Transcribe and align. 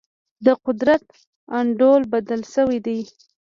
د 0.45 0.47
قدرت 0.65 1.05
انډول 1.57 2.01
بدل 2.13 2.41
شوی 2.53 2.79
دی. 2.85 2.99